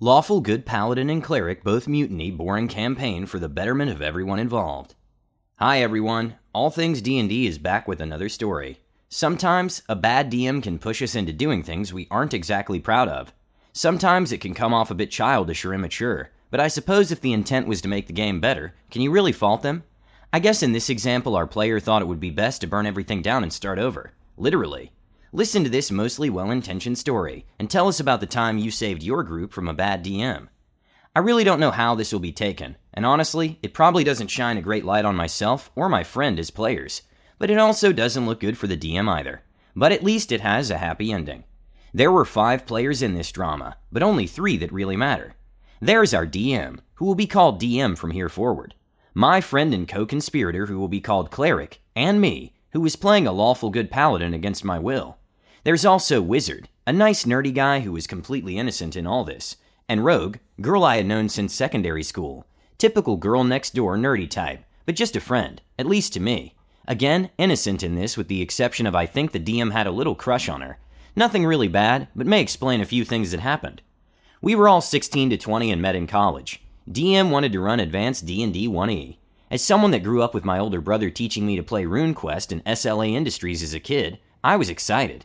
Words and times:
Lawful 0.00 0.40
good 0.40 0.64
paladin 0.64 1.10
and 1.10 1.24
cleric 1.24 1.64
both 1.64 1.88
mutiny 1.88 2.30
boring 2.30 2.68
campaign 2.68 3.26
for 3.26 3.40
the 3.40 3.48
betterment 3.48 3.90
of 3.90 4.00
everyone 4.00 4.38
involved. 4.38 4.94
Hi 5.56 5.82
everyone, 5.82 6.36
All 6.54 6.70
Things 6.70 7.02
D&D 7.02 7.48
is 7.48 7.58
back 7.58 7.88
with 7.88 8.00
another 8.00 8.28
story. 8.28 8.78
Sometimes 9.08 9.82
a 9.88 9.96
bad 9.96 10.30
DM 10.30 10.62
can 10.62 10.78
push 10.78 11.02
us 11.02 11.16
into 11.16 11.32
doing 11.32 11.64
things 11.64 11.92
we 11.92 12.06
aren't 12.12 12.32
exactly 12.32 12.78
proud 12.78 13.08
of. 13.08 13.32
Sometimes 13.72 14.30
it 14.30 14.40
can 14.40 14.54
come 14.54 14.72
off 14.72 14.92
a 14.92 14.94
bit 14.94 15.10
childish 15.10 15.64
or 15.64 15.74
immature, 15.74 16.30
but 16.52 16.60
I 16.60 16.68
suppose 16.68 17.10
if 17.10 17.20
the 17.20 17.32
intent 17.32 17.66
was 17.66 17.80
to 17.80 17.88
make 17.88 18.06
the 18.06 18.12
game 18.12 18.40
better, 18.40 18.74
can 18.92 19.02
you 19.02 19.10
really 19.10 19.32
fault 19.32 19.62
them? 19.62 19.82
I 20.32 20.38
guess 20.38 20.62
in 20.62 20.70
this 20.70 20.88
example 20.88 21.34
our 21.34 21.48
player 21.48 21.80
thought 21.80 22.02
it 22.02 22.08
would 22.08 22.20
be 22.20 22.30
best 22.30 22.60
to 22.60 22.68
burn 22.68 22.86
everything 22.86 23.20
down 23.20 23.42
and 23.42 23.52
start 23.52 23.80
over. 23.80 24.12
Literally. 24.36 24.92
Listen 25.32 25.62
to 25.62 25.68
this 25.68 25.90
mostly 25.90 26.30
well 26.30 26.50
intentioned 26.50 26.96
story 26.96 27.44
and 27.58 27.68
tell 27.68 27.86
us 27.86 28.00
about 28.00 28.20
the 28.20 28.26
time 28.26 28.56
you 28.56 28.70
saved 28.70 29.02
your 29.02 29.22
group 29.22 29.52
from 29.52 29.68
a 29.68 29.74
bad 29.74 30.02
DM. 30.02 30.48
I 31.14 31.18
really 31.18 31.44
don't 31.44 31.60
know 31.60 31.70
how 31.70 31.94
this 31.94 32.12
will 32.12 32.20
be 32.20 32.32
taken, 32.32 32.76
and 32.94 33.04
honestly, 33.04 33.58
it 33.62 33.74
probably 33.74 34.04
doesn't 34.04 34.30
shine 34.30 34.56
a 34.56 34.62
great 34.62 34.86
light 34.86 35.04
on 35.04 35.16
myself 35.16 35.70
or 35.74 35.88
my 35.90 36.02
friend 36.02 36.38
as 36.38 36.50
players, 36.50 37.02
but 37.38 37.50
it 37.50 37.58
also 37.58 37.92
doesn't 37.92 38.24
look 38.24 38.40
good 38.40 38.56
for 38.56 38.66
the 38.66 38.76
DM 38.76 39.06
either. 39.06 39.42
But 39.76 39.92
at 39.92 40.02
least 40.02 40.32
it 40.32 40.40
has 40.40 40.70
a 40.70 40.78
happy 40.78 41.12
ending. 41.12 41.44
There 41.92 42.12
were 42.12 42.24
five 42.24 42.64
players 42.64 43.02
in 43.02 43.14
this 43.14 43.30
drama, 43.30 43.76
but 43.92 44.02
only 44.02 44.26
three 44.26 44.56
that 44.58 44.72
really 44.72 44.96
matter. 44.96 45.34
There's 45.80 46.14
our 46.14 46.26
DM, 46.26 46.78
who 46.94 47.04
will 47.04 47.14
be 47.14 47.26
called 47.26 47.60
DM 47.60 47.98
from 47.98 48.12
here 48.12 48.30
forward, 48.30 48.74
my 49.12 49.42
friend 49.42 49.74
and 49.74 49.86
co 49.86 50.06
conspirator, 50.06 50.66
who 50.66 50.78
will 50.78 50.88
be 50.88 51.00
called 51.00 51.30
Cleric, 51.30 51.80
and 51.94 52.18
me, 52.18 52.54
who 52.72 52.80
was 52.80 52.96
playing 52.96 53.26
a 53.26 53.32
lawful 53.32 53.70
good 53.70 53.90
paladin 53.90 54.34
against 54.34 54.64
my 54.64 54.78
will. 54.78 55.18
There's 55.64 55.84
also 55.84 56.22
Wizard, 56.22 56.68
a 56.86 56.92
nice 56.92 57.24
nerdy 57.24 57.52
guy 57.52 57.80
who 57.80 57.92
was 57.92 58.06
completely 58.06 58.58
innocent 58.58 58.96
in 58.96 59.06
all 59.06 59.24
this, 59.24 59.56
and 59.88 60.04
Rogue, 60.04 60.36
girl 60.60 60.84
I 60.84 60.96
had 60.96 61.06
known 61.06 61.28
since 61.28 61.54
secondary 61.54 62.02
school. 62.02 62.46
Typical 62.78 63.16
girl 63.16 63.44
next 63.44 63.74
door 63.74 63.96
nerdy 63.96 64.28
type, 64.28 64.64
but 64.86 64.94
just 64.94 65.16
a 65.16 65.20
friend, 65.20 65.60
at 65.78 65.86
least 65.86 66.12
to 66.12 66.20
me. 66.20 66.54
Again, 66.86 67.30
innocent 67.36 67.82
in 67.82 67.94
this, 67.94 68.16
with 68.16 68.28
the 68.28 68.40
exception 68.40 68.86
of 68.86 68.94
I 68.94 69.04
think 69.04 69.32
the 69.32 69.40
DM 69.40 69.72
had 69.72 69.86
a 69.86 69.90
little 69.90 70.14
crush 70.14 70.48
on 70.48 70.62
her. 70.62 70.78
Nothing 71.14 71.44
really 71.44 71.68
bad, 71.68 72.08
but 72.14 72.26
may 72.26 72.40
explain 72.40 72.80
a 72.80 72.86
few 72.86 73.04
things 73.04 73.30
that 73.32 73.40
happened. 73.40 73.82
We 74.40 74.54
were 74.54 74.68
all 74.68 74.80
16 74.80 75.30
to 75.30 75.36
20 75.36 75.70
and 75.70 75.82
met 75.82 75.96
in 75.96 76.06
college. 76.06 76.62
DM 76.90 77.30
wanted 77.30 77.52
to 77.52 77.60
run 77.60 77.80
Advanced 77.80 78.24
D&D 78.24 78.68
1E. 78.68 79.16
As 79.50 79.64
someone 79.64 79.92
that 79.92 80.02
grew 80.02 80.22
up 80.22 80.34
with 80.34 80.44
my 80.44 80.58
older 80.58 80.80
brother 80.80 81.08
teaching 81.08 81.46
me 81.46 81.56
to 81.56 81.62
play 81.62 81.84
RuneQuest 81.84 82.52
and 82.52 82.62
SLA 82.66 83.14
Industries 83.14 83.62
as 83.62 83.72
a 83.72 83.80
kid, 83.80 84.18
I 84.44 84.56
was 84.56 84.68
excited. 84.68 85.24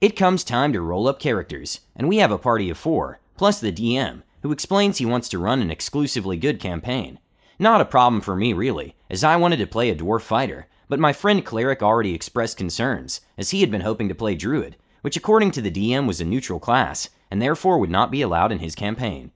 It 0.00 0.16
comes 0.16 0.44
time 0.44 0.72
to 0.72 0.80
roll 0.80 1.06
up 1.06 1.20
characters, 1.20 1.80
and 1.94 2.08
we 2.08 2.16
have 2.18 2.30
a 2.30 2.38
party 2.38 2.70
of 2.70 2.78
four, 2.78 3.20
plus 3.36 3.60
the 3.60 3.70
DM, 3.70 4.22
who 4.40 4.50
explains 4.50 4.96
he 4.96 5.04
wants 5.04 5.28
to 5.28 5.38
run 5.38 5.60
an 5.60 5.70
exclusively 5.70 6.38
good 6.38 6.58
campaign. 6.58 7.18
Not 7.58 7.82
a 7.82 7.84
problem 7.84 8.22
for 8.22 8.34
me, 8.34 8.54
really, 8.54 8.96
as 9.10 9.22
I 9.22 9.36
wanted 9.36 9.58
to 9.58 9.66
play 9.66 9.90
a 9.90 9.94
dwarf 9.94 10.22
fighter, 10.22 10.66
but 10.88 10.98
my 10.98 11.12
friend 11.12 11.44
Cleric 11.44 11.82
already 11.82 12.14
expressed 12.14 12.56
concerns, 12.56 13.20
as 13.36 13.50
he 13.50 13.60
had 13.60 13.70
been 13.70 13.82
hoping 13.82 14.08
to 14.08 14.14
play 14.14 14.36
Druid, 14.36 14.76
which 15.02 15.18
according 15.18 15.50
to 15.50 15.60
the 15.60 15.70
DM 15.70 16.06
was 16.06 16.18
a 16.18 16.24
neutral 16.24 16.60
class, 16.60 17.10
and 17.30 17.42
therefore 17.42 17.78
would 17.78 17.90
not 17.90 18.10
be 18.10 18.22
allowed 18.22 18.52
in 18.52 18.60
his 18.60 18.74
campaign. 18.74 19.32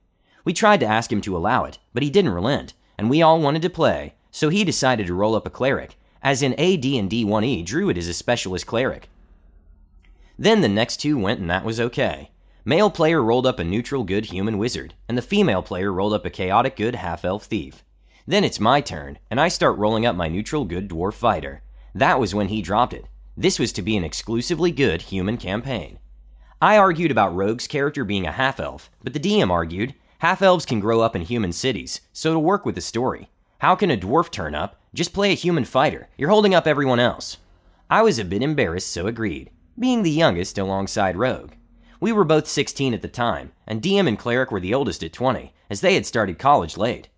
We 0.47 0.55
tried 0.55 0.81
to 0.81 0.87
ask 0.87 1.13
him 1.13 1.21
to 1.21 1.37
allow 1.37 1.65
it, 1.65 1.79
but 1.93 2.03
he 2.03 2.09
didn't 2.09 2.33
relent, 2.33 2.73
and 2.99 3.11
we 3.11 3.23
all 3.23 3.41
wanted 3.41 3.63
to 3.63 3.71
play, 3.71 4.15
so 4.31 4.49
he 4.49 4.65
decided 4.65 5.07
to 5.07 5.15
roll 5.15 5.35
up 5.35 5.47
a 5.47 5.51
cleric, 5.51 5.97
as 6.23 6.43
in 6.43 6.55
AD&D 6.55 7.25
1E, 7.25 7.65
Druid 7.65 7.99
is 7.99 8.09
a 8.09 8.15
specialist 8.15 8.67
cleric. 8.67 9.09
Then 10.39 10.61
the 10.61 10.69
next 10.69 10.97
two 10.97 11.19
went, 11.19 11.41
and 11.41 11.51
that 11.51 11.65
was 11.65 11.81
okay. 11.81 12.31
Male 12.65 12.91
player 12.91 13.23
rolled 13.23 13.47
up 13.47 13.59
a 13.59 13.65
neutral 13.65 14.05
good 14.05 14.27
human 14.27 14.59
wizard, 14.59 14.95
and 15.09 15.19
the 15.19 15.23
female 15.23 15.63
player 15.63 15.93
rolled 15.93 16.15
up 16.15 16.25
a 16.25 16.31
chaotic 16.31 16.77
good 16.77 16.95
half 16.95 17.25
elf 17.25 17.45
thief. 17.45 17.85
Then 18.27 18.43
it's 18.43 18.59
my 18.59 18.81
turn, 18.81 19.19
and 19.31 19.39
I 19.39 19.49
start 19.49 19.77
rolling 19.77 20.07
up 20.07 20.17
my 20.17 20.29
neutral 20.29 20.65
good 20.65 20.89
dwarf 20.89 21.13
fighter. 21.13 21.63
That 21.95 22.19
was 22.19 22.35
when 22.35 22.49
he 22.49 22.63
dropped 22.63 22.95
it. 22.95 23.05
This 23.37 23.59
was 23.59 23.73
to 23.75 23.83
be 23.83 23.97
an 23.97 24.05
exclusively 24.05 24.71
good 24.71 25.03
human 25.03 25.37
campaign. 25.37 25.99
I 26.63 26.79
argued 26.79 27.11
about 27.11 27.35
Rogue's 27.35 27.67
character 27.67 28.05
being 28.05 28.27
a 28.27 28.33
half 28.33 28.59
elf, 28.59 28.91
but 29.03 29.13
the 29.13 29.21
DM 29.21 29.51
argued 29.51 29.95
half 30.25 30.41
elves 30.41 30.65
can 30.65 30.81
grow 30.81 31.03
up 31.03 31.15
in 31.15 31.21
human 31.21 31.53
cities, 31.53 32.01
so 32.11 32.33
to 32.33 32.39
work 32.39 32.65
with 32.65 32.75
the 32.75 32.81
story. 32.81 33.29
How 33.59 33.75
can 33.75 33.91
a 33.91 33.97
dwarf 33.97 34.31
turn 34.31 34.55
up? 34.55 34.81
Just 34.95 35.13
play 35.13 35.33
a 35.33 35.35
human 35.35 35.67
fighter. 35.67 36.09
You're 36.17 36.31
holding 36.31 36.55
up 36.55 36.67
everyone 36.67 36.99
else. 36.99 37.37
I 37.91 38.01
was 38.01 38.19
a 38.19 38.25
bit 38.25 38.41
embarrassed, 38.41 38.91
so 38.91 39.07
agreed 39.07 39.51
being 39.79 40.03
the 40.03 40.11
youngest 40.11 40.57
alongside 40.57 41.19
Rogue. 41.19 41.53
We 42.01 42.11
were 42.11 42.25
both 42.25 42.49
16 42.49 42.95
at 42.95 43.03
the 43.03 43.09
time, 43.09 43.53
and 43.67 43.83
DM 43.83 44.09
and 44.09 44.19
Cleric 44.19 44.51
were 44.51 44.61
the 44.61 44.73
oldest 44.73 45.03
at 45.03 45.13
20, 45.13 45.53
as 45.69 45.83
they 45.83 45.93
had 45.93 46.07
started 46.07 46.39
college 46.39 46.79
late. 46.79 47.09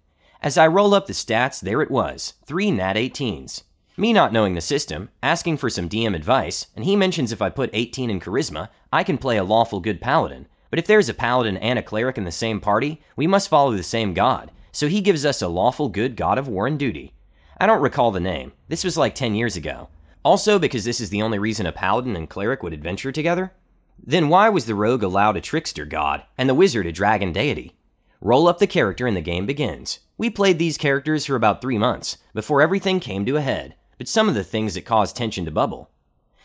As 0.43 0.59
I 0.59 0.67
roll 0.67 0.93
up 0.93 1.07
the 1.07 1.13
stats, 1.13 1.61
there 1.61 1.83
it 1.83 1.93
was 1.93 2.35
three 2.45 2.73
nat 2.73 2.95
18s. 2.95 3.63
Me 3.97 4.13
not 4.13 4.33
knowing 4.33 4.55
the 4.55 4.61
system, 4.61 5.11
asking 5.23 5.59
for 5.59 5.71
some 5.71 5.89
DM 5.89 6.17
advice, 6.17 6.67
and 6.75 6.85
he 6.85 6.97
mentions 6.97 7.31
if 7.31 7.41
I 7.41 7.51
put 7.51 7.71
18 7.73 8.11
in 8.11 8.19
charisma, 8.19 8.69
I 8.93 9.05
can 9.05 9.17
play 9.17 9.37
a 9.37 9.45
lawful 9.45 9.79
good 9.79 10.01
paladin. 10.01 10.49
But 10.77 10.81
if 10.81 10.89
there's 10.89 11.09
a 11.09 11.15
paladin 11.15 11.57
and 11.57 11.79
a 11.79 11.83
cleric 11.83 12.19
in 12.19 12.25
the 12.25 12.31
same 12.31 12.61
party, 12.61 13.01
we 13.17 13.27
must 13.27 13.49
follow 13.49 13.73
the 13.73 13.83
same 13.83 14.13
god, 14.13 14.51
so 14.73 14.89
he 14.89 15.01
gives 15.01 15.25
us 15.25 15.41
a 15.41 15.49
lawful 15.49 15.89
good 15.89 16.17
god 16.17 16.37
of 16.37 16.49
war 16.49 16.67
and 16.67 16.79
duty. 16.79 17.15
I 17.59 17.67
don't 17.67 17.81
recall 17.81 18.11
the 18.11 18.21
name, 18.21 18.53
this 18.69 18.85
was 18.85 18.99
like 18.99 19.15
10 19.15 19.35
years 19.35 19.57
ago, 19.57 19.89
also, 20.23 20.59
because 20.59 20.85
this 20.85 21.01
is 21.01 21.09
the 21.09 21.23
only 21.23 21.39
reason 21.39 21.65
a 21.65 21.73
paladin 21.73 22.15
and 22.15 22.29
cleric 22.29 22.63
would 22.63 22.75
adventure 22.75 23.11
together? 23.11 23.55
Then 23.99 24.29
why 24.29 24.51
was 24.51 24.67
the 24.67 24.75
rogue 24.75 25.03
allowed 25.03 25.39
a 25.39 25.41
trickster 25.41 25.87
god 25.87 26.25
and 26.37 26.47
the 26.47 26.55
wizard 26.55 26.85
a 26.85 26.93
dragon 26.93 27.33
deity? 27.33 27.75
Roll 28.21 28.47
up 28.47 28.59
the 28.59 28.67
character 28.67 29.07
and 29.07 29.17
the 29.17 29.23
game 29.23 29.47
begins. 29.47 30.01
We 30.19 30.29
played 30.29 30.59
these 30.59 30.77
characters 30.77 31.25
for 31.25 31.37
about 31.37 31.63
three 31.63 31.79
months 31.79 32.19
before 32.35 32.61
everything 32.61 33.01
came 33.01 33.25
to 33.25 33.39
a 33.39 33.41
head, 33.41 33.77
but 33.97 34.09
some 34.09 34.29
of 34.29 34.35
the 34.35 34.45
things 34.45 34.75
that 34.75 34.85
caused 34.85 35.17
tension 35.17 35.47
to 35.47 35.51
bubble. 35.51 35.89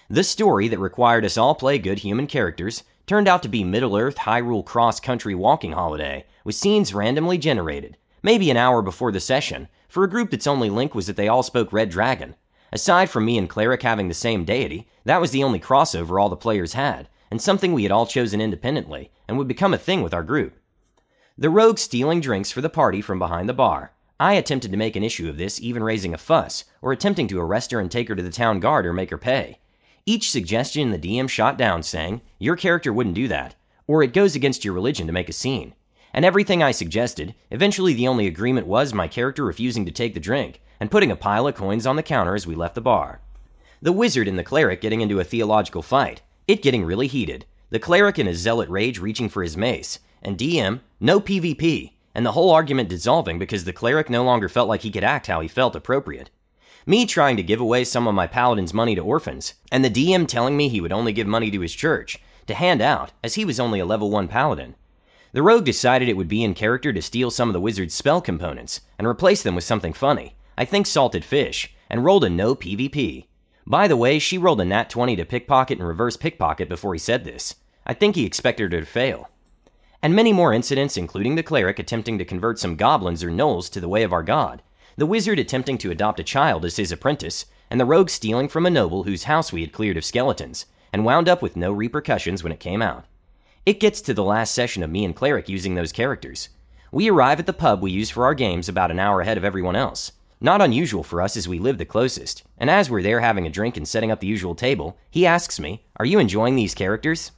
The 0.10 0.24
story 0.24 0.70
that 0.70 0.80
required 0.80 1.26
us 1.26 1.38
all 1.38 1.56
play 1.56 1.80
good 1.80 2.00
human 2.00 2.28
characters 2.28 2.84
turned 3.12 3.28
out 3.28 3.44
to 3.44 3.50
be 3.50 3.62
Middle 3.66 3.98
Earth 3.98 4.20
Hyrule 4.20 4.64
cross 4.64 5.02
country 5.02 5.36
walking 5.36 5.74
holiday, 5.74 6.26
with 6.46 6.56
scenes 6.56 6.94
randomly 6.94 7.38
generated, 7.38 7.98
maybe 8.24 8.50
an 8.50 8.56
hour 8.56 8.82
before 8.82 9.12
the 9.12 9.20
session, 9.20 9.68
for 9.90 10.06
a 10.06 10.10
group 10.10 10.32
that's 10.32 10.48
only 10.48 10.70
link 10.70 10.96
was 10.96 11.08
that 11.08 11.18
they 11.18 11.28
all 11.28 11.44
spoke 11.44 11.74
Red 11.74 11.90
Dragon, 11.90 12.36
Aside 12.72 13.10
from 13.10 13.26
me 13.26 13.38
and 13.38 13.50
Cleric 13.50 13.84
having 13.84 14.08
the 14.08 14.14
same 14.14 14.46
deity, 14.46 14.88
that 15.04 15.20
was 15.20 15.32
the 15.32 15.44
only 15.44 15.60
crossover 15.60 16.22
all 16.22 16.30
the 16.30 16.38
players 16.38 16.72
had, 16.72 17.10
and 17.30 17.42
something 17.42 17.74
we 17.74 17.84
had 17.84 17.92
all 17.92 18.06
chosen 18.06 18.40
independently, 18.40 19.12
and 19.28 19.38
would 19.38 19.50
become 19.50 19.74
a 19.74 19.78
thing 19.78 20.02
with 20.02 20.14
our 20.14 20.24
group. 20.24 20.58
The 21.38 21.50
rogue 21.50 21.80
stealing 21.80 22.22
drinks 22.22 22.50
for 22.50 22.62
the 22.62 22.70
party 22.70 23.02
from 23.02 23.20
behind 23.20 23.50
the 23.50 23.54
bar. 23.54 23.92
I 24.22 24.36
attempted 24.36 24.72
to 24.72 24.78
make 24.78 24.96
an 24.96 25.04
issue 25.04 25.28
of 25.28 25.36
this, 25.36 25.60
even 25.60 25.84
raising 25.84 26.14
a 26.14 26.18
fuss, 26.18 26.64
or 26.82 26.94
attempting 26.94 27.28
to 27.28 27.42
arrest 27.42 27.72
her 27.72 27.82
and 27.82 27.92
take 27.92 28.08
her 28.08 28.16
to 28.16 28.24
the 28.24 28.32
town 28.32 28.62
guard 28.62 28.86
or 28.86 28.94
make 28.94 29.10
her 29.10 29.18
pay. 29.18 29.60
Each 30.06 30.32
suggestion 30.32 30.92
the 30.92 30.98
DM 30.98 31.30
shot 31.30 31.58
down, 31.58 31.84
saying, 31.84 32.22
Your 32.40 32.56
character 32.56 32.92
wouldn't 32.92 33.16
do 33.16 33.28
that, 33.28 33.56
or 33.88 34.02
it 34.02 34.14
goes 34.14 34.36
against 34.36 34.66
your 34.66 34.74
religion 34.74 35.06
to 35.08 35.14
make 35.14 35.30
a 35.30 35.34
scene. 35.34 35.76
And 36.14 36.26
everything 36.26 36.64
I 36.64 36.72
suggested, 36.72 37.36
eventually 37.52 37.94
the 37.94 38.08
only 38.08 38.28
agreement 38.28 38.68
was 38.68 38.94
my 38.94 39.08
character 39.08 39.46
refusing 39.46 39.86
to 39.86 39.92
take 39.92 40.14
the 40.14 40.20
drink, 40.20 40.62
and 40.80 40.90
putting 40.90 41.12
a 41.12 41.16
pile 41.16 41.48
of 41.48 41.56
coins 41.56 41.86
on 41.86 41.96
the 41.96 42.04
counter 42.04 42.36
as 42.36 42.48
we 42.48 42.56
left 42.56 42.76
the 42.76 42.82
bar. 42.82 43.22
The 43.82 43.92
wizard 43.92 44.28
and 44.28 44.38
the 44.38 44.44
cleric 44.44 44.82
getting 44.82 45.02
into 45.02 45.20
a 45.20 45.24
theological 45.24 45.82
fight, 45.82 46.22
it 46.48 46.62
getting 46.62 46.84
really 46.84 47.08
heated, 47.08 47.46
the 47.70 47.80
cleric 47.80 48.18
in 48.20 48.28
his 48.28 48.40
zealot 48.40 48.70
rage 48.70 49.00
reaching 49.00 49.30
for 49.30 49.44
his 49.44 49.56
mace, 49.56 50.00
and 50.22 50.38
DM, 50.38 50.82
no 51.00 51.22
PvP, 51.22 51.94
and 52.14 52.26
the 52.26 52.34
whole 52.34 52.52
argument 52.52 52.90
dissolving 52.90 53.40
because 53.40 53.64
the 53.64 53.74
cleric 53.74 54.10
no 54.10 54.24
longer 54.24 54.50
felt 54.50 54.68
like 54.68 54.82
he 54.82 54.92
could 54.92 55.04
act 55.04 55.28
how 55.28 55.40
he 55.40 55.48
felt 55.48 55.76
appropriate. 55.76 56.30
Me 56.86 57.06
trying 57.06 57.38
to 57.38 57.44
give 57.44 57.62
away 57.62 57.84
some 57.84 58.08
of 58.08 58.16
my 58.16 58.26
paladin's 58.26 58.74
money 58.74 58.96
to 58.96 59.02
orphans, 59.02 59.54
and 59.72 59.86
the 59.86 59.90
DM 59.90 60.28
telling 60.28 60.58
me 60.58 60.68
he 60.68 60.82
would 60.82 60.92
only 60.92 61.14
give 61.14 61.28
money 61.28 61.52
to 61.52 61.62
his 61.62 61.74
church, 61.74 62.18
to 62.48 62.56
hand 62.56 62.82
out, 62.82 63.12
as 63.24 63.36
he 63.36 63.46
was 63.46 63.60
only 63.60 63.80
a 63.80 63.86
level 63.86 64.10
1 64.10 64.28
paladin. 64.28 64.76
The 65.34 65.44
rogue 65.44 65.64
decided 65.64 66.10
it 66.10 66.18
would 66.18 66.28
be 66.28 66.44
in 66.44 66.54
character 66.54 66.92
to 66.92 67.02
steal 67.02 67.32
some 67.32 67.50
of 67.50 67.54
the 67.54 67.62
wizard's 67.62 67.94
spell 67.94 68.20
components 68.20 68.82
and 68.98 69.08
replace 69.08 69.44
them 69.44 69.56
with 69.56 69.64
something 69.64 69.94
funny, 69.94 70.36
I 70.58 70.66
think 70.66 70.88
salted 70.88 71.24
fish, 71.24 71.74
and 71.90 72.04
rolled 72.04 72.24
a 72.24 72.30
no 72.30 72.56
PvP. 72.56 73.28
By 73.66 73.88
the 73.88 73.96
way, 73.96 74.18
she 74.20 74.38
rolled 74.38 74.60
a 74.60 74.66
nat 74.66 74.90
20 74.90 75.16
to 75.16 75.26
pickpocket 75.26 75.78
and 75.78 75.88
reverse 75.88 76.18
pickpocket 76.18 76.68
before 76.68 76.94
he 76.94 77.00
said 77.00 77.24
this. 77.24 77.56
I 77.86 77.94
think 77.94 78.16
he 78.16 78.26
expected 78.26 78.74
her 78.74 78.80
to 78.82 78.86
fail. 78.86 79.30
And 80.02 80.16
many 80.16 80.34
more 80.34 80.52
incidents, 80.52 80.98
including 80.98 81.36
the 81.36 81.44
cleric 81.44 81.78
attempting 81.78 82.18
to 82.18 82.26
convert 82.26 82.58
some 82.58 82.76
goblins 82.76 83.24
or 83.24 83.30
gnolls 83.30 83.70
to 83.72 83.80
the 83.80 83.88
way 83.88 84.04
of 84.04 84.12
our 84.12 84.24
god, 84.24 84.64
the 85.02 85.08
wizard 85.08 85.40
attempting 85.40 85.80
to 85.80 85.90
adopt 85.90 86.20
a 86.20 86.24
child 86.24 86.64
as 86.64 86.78
his 86.78 86.92
apprentice, 86.92 87.48
and 87.72 87.80
the 87.80 87.86
rogue 87.86 88.08
stealing 88.08 88.48
from 88.48 88.68
a 88.68 88.70
noble 88.70 89.02
whose 89.02 89.24
house 89.24 89.52
we 89.52 89.62
had 89.62 89.74
cleared 89.74 89.98
of 89.98 90.06
skeletons, 90.06 90.68
and 90.94 91.04
wound 91.04 91.28
up 91.28 91.42
with 91.42 91.56
no 91.56 91.72
repercussions 91.72 92.44
when 92.44 92.54
it 92.54 92.60
came 92.60 92.84
out. 92.84 93.06
It 93.66 93.80
gets 93.80 94.00
to 94.02 94.14
the 94.14 94.24
last 94.24 94.54
session 94.54 94.84
of 94.84 94.92
me 94.92 95.04
and 95.04 95.16
Cleric 95.16 95.50
using 95.50 95.74
those 95.74 95.92
characters. 95.92 96.50
We 96.92 97.10
arrive 97.10 97.40
at 97.40 97.48
the 97.48 97.52
pub 97.52 97.82
we 97.82 97.90
use 97.90 98.12
for 98.12 98.26
our 98.26 98.36
games 98.36 98.70
about 98.70 98.92
an 98.92 99.00
hour 99.00 99.22
ahead 99.22 99.40
of 99.40 99.44
everyone 99.44 99.76
else. 99.76 100.12
Not 100.40 100.62
unusual 100.62 101.02
for 101.02 101.20
us 101.20 101.36
as 101.36 101.48
we 101.48 101.58
live 101.58 101.80
the 101.80 101.84
closest, 101.86 102.44
and 102.60 102.70
as 102.70 102.88
we're 102.88 103.02
there 103.02 103.22
having 103.22 103.48
a 103.48 103.50
drink 103.50 103.78
and 103.78 103.88
setting 103.88 104.12
up 104.12 104.20
the 104.20 104.28
usual 104.28 104.54
table, 104.54 105.00
he 105.10 105.26
asks 105.26 105.60
me, 105.60 105.84
Are 105.98 106.06
you 106.06 106.20
enjoying 106.20 106.56
these 106.56 106.76
characters? 106.76 107.32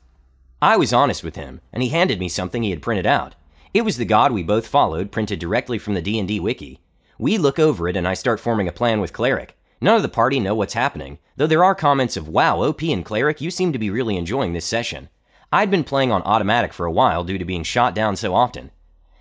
I 0.61 0.75
was 0.75 0.91
honest 0.91 1.23
with 1.23 1.37
him, 1.37 1.61
and 1.71 1.81
he 1.81 1.87
handed 1.87 2.19
me 2.19 2.27
something 2.27 2.61
he 2.61 2.71
had 2.71 2.81
printed 2.81 3.05
out. 3.05 3.35
It 3.73 3.83
was 3.83 3.95
the 3.95 4.03
god 4.03 4.33
we 4.33 4.43
both 4.43 4.67
followed, 4.67 5.13
printed 5.13 5.39
directly 5.39 5.77
from 5.77 5.93
the 5.93 6.01
D&D 6.01 6.41
wiki. 6.41 6.81
We 7.17 7.37
look 7.37 7.59
over 7.59 7.87
it 7.87 7.95
and 7.95 8.07
I 8.07 8.13
start 8.13 8.39
forming 8.39 8.67
a 8.67 8.71
plan 8.71 8.99
with 8.99 9.13
Cleric. 9.13 9.57
None 9.79 9.95
of 9.95 10.01
the 10.01 10.09
party 10.09 10.39
know 10.39 10.55
what's 10.55 10.73
happening, 10.73 11.19
though 11.35 11.47
there 11.47 11.63
are 11.63 11.75
comments 11.75 12.15
of, 12.17 12.27
wow, 12.27 12.61
OP 12.63 12.81
and 12.83 13.03
Cleric, 13.03 13.41
you 13.41 13.51
seem 13.51 13.73
to 13.73 13.79
be 13.79 13.89
really 13.89 14.15
enjoying 14.17 14.53
this 14.53 14.65
session. 14.65 15.09
I'd 15.51 15.69
been 15.69 15.83
playing 15.83 16.11
on 16.11 16.21
automatic 16.23 16.73
for 16.73 16.85
a 16.85 16.91
while 16.91 17.23
due 17.23 17.37
to 17.37 17.45
being 17.45 17.63
shot 17.63 17.93
down 17.93 18.15
so 18.15 18.33
often. 18.33 18.71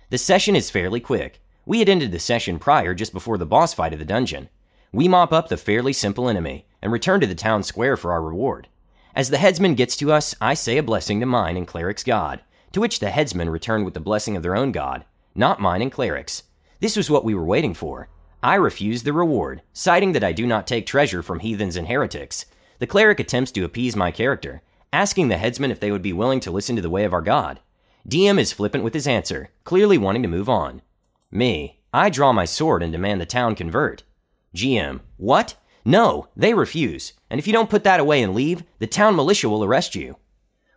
The 0.09 0.17
session 0.17 0.55
is 0.55 0.69
fairly 0.69 0.99
quick. 0.99 1.41
We 1.65 1.79
had 1.79 1.89
ended 1.89 2.11
the 2.11 2.19
session 2.19 2.59
prior 2.59 2.93
just 2.93 3.13
before 3.13 3.37
the 3.37 3.45
boss 3.45 3.73
fight 3.73 3.93
of 3.93 3.99
the 3.99 4.05
dungeon. 4.05 4.49
We 4.91 5.07
mop 5.07 5.31
up 5.31 5.49
the 5.49 5.57
fairly 5.57 5.93
simple 5.93 6.29
enemy 6.29 6.65
and 6.81 6.91
return 6.91 7.19
to 7.21 7.27
the 7.27 7.35
town 7.35 7.63
square 7.63 7.97
for 7.97 8.11
our 8.11 8.21
reward. 8.21 8.67
As 9.15 9.29
the 9.29 9.37
headsman 9.37 9.75
gets 9.75 9.95
to 9.97 10.11
us, 10.11 10.33
I 10.41 10.55
say 10.55 10.77
a 10.77 10.83
blessing 10.83 11.19
to 11.19 11.25
mine 11.25 11.57
and 11.57 11.67
Cleric's 11.67 12.03
god, 12.03 12.41
to 12.71 12.79
which 12.79 12.99
the 12.99 13.11
headsmen 13.11 13.49
return 13.49 13.83
with 13.83 13.93
the 13.93 13.99
blessing 13.99 14.35
of 14.35 14.43
their 14.43 14.55
own 14.55 14.71
god, 14.71 15.05
not 15.35 15.59
mine 15.59 15.81
and 15.81 15.91
Cleric's. 15.91 16.43
This 16.79 16.97
was 16.97 17.09
what 17.09 17.23
we 17.23 17.33
were 17.33 17.45
waiting 17.45 17.73
for. 17.73 18.09
I 18.41 18.55
refuse 18.55 19.03
the 19.03 19.13
reward, 19.13 19.61
citing 19.71 20.11
that 20.13 20.23
I 20.23 20.33
do 20.33 20.45
not 20.45 20.67
take 20.67 20.85
treasure 20.85 21.23
from 21.23 21.39
heathens 21.39 21.75
and 21.75 21.87
heretics. 21.87 22.45
The 22.79 22.87
cleric 22.87 23.19
attempts 23.19 23.51
to 23.51 23.63
appease 23.63 23.95
my 23.95 24.11
character, 24.11 24.61
asking 24.91 25.29
the 25.29 25.37
headsman 25.37 25.71
if 25.71 25.79
they 25.79 25.91
would 25.91 26.01
be 26.01 26.13
willing 26.13 26.39
to 26.41 26.51
listen 26.51 26.75
to 26.75 26.81
the 26.81 26.89
way 26.89 27.05
of 27.05 27.13
our 27.13 27.21
God. 27.21 27.59
DM 28.07 28.37
is 28.37 28.51
flippant 28.51 28.83
with 28.83 28.93
his 28.93 29.07
answer, 29.07 29.49
clearly 29.63 29.97
wanting 29.97 30.23
to 30.23 30.27
move 30.27 30.49
on. 30.49 30.81
Me, 31.31 31.79
I 31.93 32.09
draw 32.09 32.33
my 32.33 32.45
sword 32.45 32.83
and 32.83 32.91
demand 32.91 33.21
the 33.21 33.25
town 33.25 33.55
convert. 33.55 34.03
GM, 34.53 34.99
what? 35.17 35.55
No, 35.85 36.27
they 36.35 36.53
refuse, 36.53 37.13
and 37.29 37.39
if 37.39 37.47
you 37.47 37.53
don't 37.53 37.69
put 37.69 37.83
that 37.85 37.99
away 37.99 38.21
and 38.21 38.35
leave, 38.35 38.63
the 38.79 38.87
town 38.87 39.15
militia 39.15 39.49
will 39.49 39.63
arrest 39.63 39.95
you. 39.95 40.17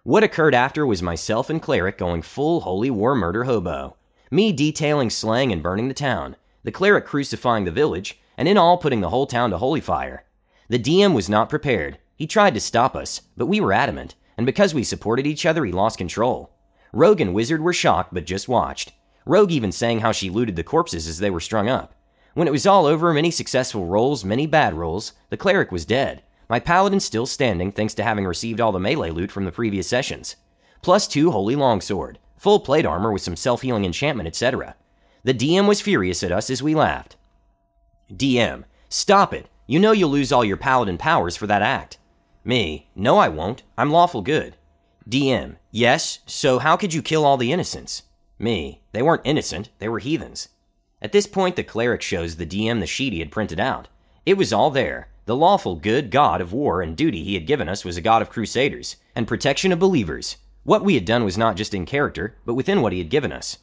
What 0.02 0.22
occurred 0.22 0.54
after 0.54 0.87
was 0.87 1.02
myself 1.02 1.50
and 1.50 1.60
Cleric 1.60 1.98
going 1.98 2.22
full 2.22 2.60
holy 2.60 2.90
war 2.90 3.16
murder 3.16 3.44
hobo. 3.44 3.95
Me 4.31 4.52
detailing 4.52 5.11
slaying 5.11 5.52
and 5.52 5.62
burning 5.62 5.88
the 5.88 5.94
town, 5.94 6.37
the 6.64 6.73
cleric 6.73 7.06
crucifying 7.06 7.64
the 7.64 7.70
village, 7.70 8.19
and 8.37 8.49
in 8.49 8.58
all 8.58 8.76
putting 8.76 9.00
the 9.00 9.11
whole 9.11 9.26
town 9.26 9.50
to 9.50 9.58
holy 9.58 9.81
fire. 9.81 10.25
The 10.69 10.78
DM 10.78 11.14
was 11.14 11.28
not 11.28 11.49
prepared, 11.49 11.99
he 12.17 12.26
tried 12.26 12.55
to 12.55 12.61
stop 12.61 12.96
us, 12.96 13.20
but 13.37 13.46
we 13.46 13.61
were 13.61 13.73
adamant, 13.73 14.14
and 14.37 14.46
because 14.46 14.75
we 14.75 14.82
supported 14.82 15.26
each 15.26 15.46
other, 15.46 15.64
he 15.64 15.70
lost 15.70 15.99
control. 15.99 16.50
Rogue 16.93 17.20
and 17.20 17.34
Wizard 17.34 17.61
were 17.61 17.73
shocked, 17.73 18.12
but 18.12 18.25
just 18.25 18.49
watched. 18.49 18.93
Rogue 19.25 19.52
even 19.52 19.70
sang 19.70 20.00
how 20.00 20.12
she 20.12 20.31
looted 20.31 20.56
the 20.56 20.64
corpses 20.64 21.06
as 21.06 21.19
they 21.19 21.31
were 21.31 21.40
strung 21.40 21.69
up. 21.69 21.94
When 22.34 22.49
it 22.49 22.52
was 22.52 22.67
all 22.67 22.87
over, 22.87 23.12
many 23.12 23.31
successful 23.31 23.87
rolls, 23.87 24.25
many 24.25 24.46
bad 24.46 24.75
rolls, 24.75 25.12
the 25.31 25.37
cleric 25.37 25.70
was 25.70 25.84
dead. 25.84 26.22
My 26.49 26.58
paladin 26.61 27.00
still 27.00 27.26
standing 27.26 27.72
thanks 27.72 27.94
to 27.94 28.02
having 28.02 28.25
received 28.25 28.61
all 28.61 28.72
the 28.72 28.79
melee 28.79 29.11
loot 29.11 29.31
from 29.31 29.44
the 29.44 29.52
previous 29.52 29.88
sessions. 29.88 30.37
Plus 30.82 31.08
two 31.08 31.31
holy 31.32 31.56
longsword, 31.56 32.19
full 32.37 32.61
plate 32.61 32.87
armor 32.87 33.12
with 33.12 33.23
some 33.23 33.37
self 33.37 33.62
healing 33.62 33.85
enchantment, 33.85 34.27
etc. 34.27 34.77
The 35.25 35.35
DM 35.35 35.67
was 35.67 35.81
furious 35.81 36.23
at 36.23 36.33
us 36.33 36.50
as 36.50 36.62
we 36.62 36.75
laughed. 36.75 37.17
DM, 38.12 38.65
stop 38.88 39.35
it. 39.35 39.49
You 39.67 39.81
know 39.81 39.93
you'll 39.93 40.11
lose 40.11 40.31
all 40.31 40.44
your 40.44 40.56
paladin 40.56 40.99
powers 40.99 41.37
for 41.37 41.47
that 41.49 41.62
act. 41.62 41.99
Me, 42.44 42.88
no, 42.94 43.19
I 43.19 43.29
won't. 43.29 43.65
I'm 43.77 43.91
lawful 43.91 44.23
good. 44.23 44.56
DM, 45.09 45.56
yes, 45.71 46.21
so 46.27 46.61
how 46.61 46.77
could 46.77 46.94
you 46.94 47.03
kill 47.03 47.25
all 47.25 47.37
the 47.37 47.53
innocents? 47.53 48.05
Me, 48.39 48.82
they 48.93 49.03
weren't 49.03 49.23
innocent, 49.25 49.71
they 49.79 49.89
were 49.89 49.99
heathens. 49.99 50.49
At 51.03 51.12
this 51.12 51.27
point, 51.27 51.56
the 51.56 51.65
cleric 51.65 52.03
shows 52.03 52.37
the 52.37 52.47
DM 52.47 52.81
the 52.81 52.87
sheet 52.87 53.12
he 53.12 53.19
had 53.19 53.31
printed 53.31 53.59
out. 53.59 53.89
It 54.25 54.37
was 54.37 54.53
all 54.53 54.71
there. 54.71 55.09
The 55.27 55.37
lawful 55.37 55.75
good 55.75 56.11
god 56.11 56.41
of 56.41 56.53
war 56.53 56.82
and 56.82 56.97
duty 56.97 57.25
he 57.25 57.35
had 57.35 57.47
given 57.47 57.69
us 57.69 57.85
was 57.85 57.97
a 57.97 58.00
god 58.00 58.23
of 58.23 58.31
crusaders 58.31 58.97
and 59.15 59.27
protection 59.27 59.73
of 59.73 59.79
believers. 59.81 60.37
What 60.67 60.83
we 60.83 60.95
had 60.95 61.05
done 61.05 61.23
was 61.23 61.39
not 61.39 61.55
just 61.55 61.75
in 61.75 61.87
character, 61.87 62.35
but 62.45 62.55
within 62.55 62.83
what 62.83 62.93
he 62.93 62.99
had 62.99 63.09
given 63.09 63.31
us. 63.31 63.59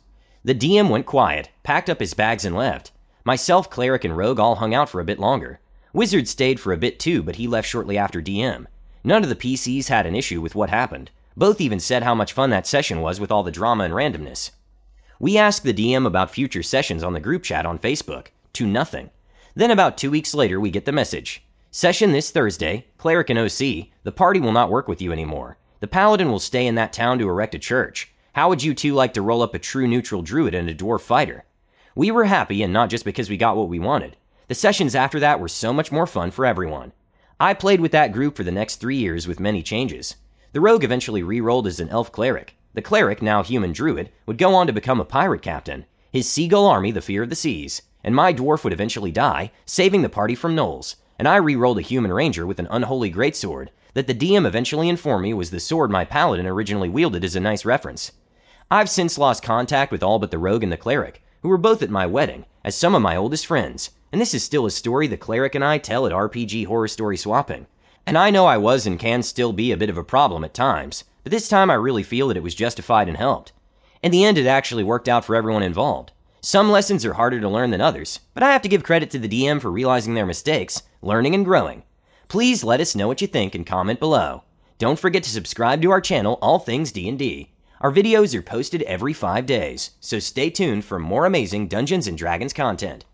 The 0.45 0.55
DM 0.55 0.89
went 0.89 1.05
quiet, 1.05 1.49
packed 1.61 1.89
up 1.89 1.99
his 1.99 2.13
bags, 2.13 2.45
and 2.45 2.55
left. 2.55 2.91
Myself, 3.25 3.69
cleric, 3.69 4.05
and 4.05 4.15
rogue 4.15 4.39
all 4.39 4.55
hung 4.55 4.73
out 4.73 4.87
for 4.87 5.01
a 5.01 5.05
bit 5.05 5.19
longer. 5.19 5.59
Wizard 5.91 6.29
stayed 6.29 6.61
for 6.61 6.71
a 6.71 6.77
bit 6.77 7.01
too, 7.01 7.21
but 7.21 7.35
he 7.35 7.45
left 7.45 7.67
shortly 7.67 7.97
after 7.97 8.21
DM. 8.21 8.67
None 9.03 9.21
of 9.21 9.27
the 9.27 9.35
PCs 9.35 9.89
had 9.89 10.05
an 10.05 10.15
issue 10.15 10.39
with 10.39 10.55
what 10.55 10.69
happened. 10.69 11.11
Both 11.35 11.59
even 11.59 11.81
said 11.81 12.03
how 12.03 12.15
much 12.15 12.31
fun 12.31 12.51
that 12.51 12.65
session 12.65 13.01
was 13.01 13.19
with 13.19 13.33
all 13.33 13.43
the 13.43 13.51
drama 13.51 13.83
and 13.83 13.93
randomness. 13.93 14.51
We 15.19 15.37
asked 15.37 15.65
the 15.65 15.73
DM 15.73 16.05
about 16.07 16.31
future 16.31 16.63
sessions 16.63 17.03
on 17.03 17.11
the 17.11 17.19
group 17.19 17.43
chat 17.43 17.65
on 17.65 17.79
Facebook. 17.79 18.27
To 18.53 18.65
nothing. 18.65 19.09
Then 19.55 19.71
about 19.71 19.97
two 19.97 20.09
weeks 20.09 20.33
later, 20.33 20.57
we 20.57 20.71
get 20.71 20.85
the 20.85 20.93
message. 20.93 21.43
Session 21.69 22.13
this 22.13 22.31
Thursday, 22.31 22.85
Cleric 22.97 23.29
and 23.29 23.39
OC, 23.39 23.89
the 24.03 24.13
party 24.15 24.39
will 24.39 24.53
not 24.53 24.69
work 24.69 24.87
with 24.87 25.01
you 25.01 25.11
anymore. 25.11 25.57
The 25.83 25.87
Paladin 25.87 26.31
will 26.31 26.39
stay 26.39 26.65
in 26.65 26.75
that 26.75 26.93
town 26.93 27.19
to 27.19 27.27
erect 27.27 27.55
a 27.55 27.59
church. 27.59 28.09
How 28.35 28.47
would 28.47 28.63
you 28.63 28.73
two 28.73 28.93
like 28.93 29.13
to 29.15 29.21
roll 29.21 29.41
up 29.41 29.53
a 29.53 29.59
true 29.59 29.85
neutral 29.85 30.21
druid 30.21 30.55
and 30.55 30.69
a 30.69 30.73
dwarf 30.73 31.01
fighter? 31.01 31.43
We 31.93 32.09
were 32.09 32.23
happy, 32.23 32.63
and 32.63 32.71
not 32.71 32.89
just 32.89 33.03
because 33.03 33.29
we 33.29 33.35
got 33.35 33.57
what 33.57 33.67
we 33.67 33.79
wanted. 33.79 34.15
The 34.47 34.55
sessions 34.55 34.95
after 34.95 35.19
that 35.19 35.41
were 35.41 35.49
so 35.49 35.73
much 35.73 35.91
more 35.91 36.07
fun 36.07 36.31
for 36.31 36.45
everyone. 36.45 36.93
I 37.37 37.53
played 37.53 37.81
with 37.81 37.91
that 37.91 38.13
group 38.13 38.37
for 38.37 38.45
the 38.45 38.49
next 38.49 38.77
three 38.77 38.95
years 38.95 39.27
with 39.27 39.41
many 39.41 39.61
changes. 39.61 40.15
The 40.53 40.61
rogue 40.61 40.85
eventually 40.85 41.21
re 41.21 41.41
rolled 41.41 41.67
as 41.67 41.81
an 41.81 41.89
elf 41.89 42.13
cleric. 42.13 42.55
The 42.73 42.81
cleric, 42.81 43.21
now 43.21 43.43
human 43.43 43.73
druid, 43.73 44.09
would 44.25 44.37
go 44.37 44.55
on 44.55 44.67
to 44.67 44.71
become 44.71 45.01
a 45.01 45.03
pirate 45.03 45.41
captain, 45.41 45.85
his 46.09 46.29
seagull 46.29 46.65
army 46.65 46.91
the 46.91 47.01
fear 47.01 47.23
of 47.23 47.29
the 47.29 47.35
seas, 47.35 47.81
and 48.05 48.15
my 48.15 48.33
dwarf 48.33 48.63
would 48.63 48.71
eventually 48.71 49.11
die, 49.11 49.51
saving 49.65 50.01
the 50.01 50.07
party 50.07 50.33
from 50.33 50.55
gnolls, 50.55 50.95
and 51.19 51.27
I 51.27 51.35
re 51.35 51.57
rolled 51.57 51.79
a 51.79 51.81
human 51.81 52.13
ranger 52.13 52.47
with 52.47 52.59
an 52.59 52.69
unholy 52.71 53.11
greatsword 53.11 53.67
that 53.93 54.07
the 54.07 54.15
DM 54.15 54.45
eventually 54.45 54.89
informed 54.89 55.23
me 55.23 55.33
was 55.33 55.51
the 55.51 55.59
sword 55.59 55.91
my 55.91 56.05
paladin 56.05 56.47
originally 56.47 56.89
wielded 56.89 57.23
as 57.23 57.35
a 57.35 57.39
nice 57.39 57.65
reference. 57.65 58.11
I've 58.71 58.89
since 58.89 59.17
lost 59.17 59.43
contact 59.43 59.91
with 59.91 60.01
all 60.01 60.19
but 60.19 60.31
the 60.31 60.37
rogue 60.37 60.63
and 60.63 60.71
the 60.71 60.77
cleric, 60.77 61.23
who 61.41 61.49
were 61.49 61.57
both 61.57 61.83
at 61.83 61.89
my 61.89 62.05
wedding, 62.05 62.45
as 62.63 62.75
some 62.75 62.95
of 62.95 63.01
my 63.01 63.15
oldest 63.15 63.45
friends, 63.45 63.91
and 64.11 64.21
this 64.21 64.33
is 64.33 64.43
still 64.43 64.65
a 64.65 64.71
story 64.71 65.07
the 65.07 65.17
cleric 65.17 65.55
and 65.55 65.63
I 65.63 65.77
tell 65.77 66.05
at 66.05 66.13
RPG 66.13 66.65
Horror 66.67 66.87
Story 66.87 67.17
Swapping. 67.17 67.67
And 68.05 68.17
I 68.17 68.29
know 68.29 68.45
I 68.45 68.57
was 68.57 68.85
and 68.85 68.99
can 68.99 69.23
still 69.23 69.53
be 69.53 69.71
a 69.71 69.77
bit 69.77 69.89
of 69.89 69.97
a 69.97 70.03
problem 70.03 70.43
at 70.43 70.53
times, 70.53 71.03
but 71.23 71.31
this 71.31 71.47
time 71.47 71.69
I 71.69 71.75
really 71.75 72.03
feel 72.03 72.27
that 72.27 72.37
it 72.37 72.43
was 72.43 72.55
justified 72.55 73.07
and 73.07 73.17
helped. 73.17 73.53
In 74.01 74.11
the 74.11 74.23
end, 74.23 74.37
it 74.37 74.45
actually 74.45 74.83
worked 74.83 75.07
out 75.07 75.23
for 75.23 75.35
everyone 75.35 75.63
involved. 75.63 76.11
Some 76.41 76.69
lessons 76.69 77.05
are 77.05 77.13
harder 77.13 77.39
to 77.39 77.47
learn 77.47 77.71
than 77.71 77.79
others, 77.79 78.19
but 78.33 78.43
I 78.43 78.51
have 78.51 78.61
to 78.63 78.67
give 78.67 78.83
credit 78.83 79.09
to 79.11 79.19
the 79.19 79.29
DM 79.29 79.61
for 79.61 79.71
realizing 79.71 80.13
their 80.13 80.25
mistakes, 80.25 80.83
learning, 81.01 81.33
and 81.33 81.45
growing. 81.45 81.83
Please 82.33 82.63
let 82.63 82.81
us 82.81 82.95
know 82.95 83.07
what 83.07 83.21
you 83.21 83.27
think 83.27 83.53
and 83.53 83.63
comment 83.63 83.99
below. 83.99 84.41
Don't 84.79 84.97
forget 84.97 85.21
to 85.21 85.29
subscribe 85.29 85.83
to 85.83 85.91
our 85.91 86.01
channel, 86.01 86.39
All 86.41 86.57
Things 86.57 86.91
D&D. 86.91 87.51
Our 87.79 87.91
videos 87.91 88.33
are 88.33 88.41
posted 88.41 88.81
every 88.81 89.13
5 89.13 89.45
days, 89.45 89.91
so 89.99 90.17
stay 90.17 90.49
tuned 90.49 90.83
for 90.83 90.97
more 90.97 91.27
amazing 91.27 91.67
Dungeons 91.67 92.09
& 92.11 92.15
Dragons 92.15 92.51
content. 92.51 93.05